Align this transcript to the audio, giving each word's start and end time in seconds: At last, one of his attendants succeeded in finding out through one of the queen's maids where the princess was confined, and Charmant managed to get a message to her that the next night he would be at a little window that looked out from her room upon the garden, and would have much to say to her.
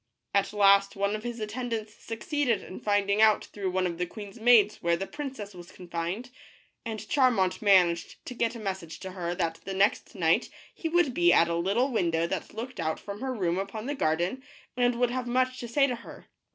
At 0.33 0.51
last, 0.51 0.95
one 0.95 1.15
of 1.15 1.21
his 1.21 1.39
attendants 1.39 1.93
succeeded 1.93 2.63
in 2.63 2.79
finding 2.79 3.21
out 3.21 3.45
through 3.45 3.69
one 3.69 3.85
of 3.85 3.99
the 3.99 4.07
queen's 4.07 4.39
maids 4.39 4.81
where 4.81 4.97
the 4.97 5.05
princess 5.05 5.53
was 5.53 5.71
confined, 5.71 6.31
and 6.83 7.07
Charmant 7.07 7.61
managed 7.61 8.15
to 8.25 8.33
get 8.33 8.55
a 8.55 8.59
message 8.59 8.99
to 9.01 9.11
her 9.11 9.35
that 9.35 9.59
the 9.63 9.75
next 9.75 10.15
night 10.15 10.49
he 10.73 10.89
would 10.89 11.13
be 11.13 11.31
at 11.31 11.49
a 11.49 11.55
little 11.55 11.91
window 11.91 12.25
that 12.25 12.51
looked 12.55 12.79
out 12.79 12.99
from 12.99 13.21
her 13.21 13.31
room 13.31 13.59
upon 13.59 13.85
the 13.85 13.93
garden, 13.93 14.41
and 14.75 14.95
would 14.99 15.11
have 15.11 15.27
much 15.27 15.59
to 15.59 15.67
say 15.67 15.85
to 15.85 15.97
her. 15.97 16.25